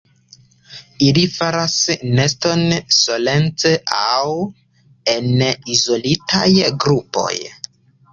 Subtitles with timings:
[1.07, 1.73] Ili faras
[2.19, 2.63] neston
[2.99, 4.23] solece aŭ
[5.13, 5.29] en
[5.77, 6.49] izolitaj
[6.85, 7.29] grupoj.